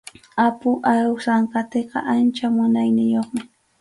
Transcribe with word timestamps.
Apu 0.45 0.69
Awsanqatiqa 0.93 1.99
ancha 2.13 2.47
munayniyuqmi. 2.55 3.41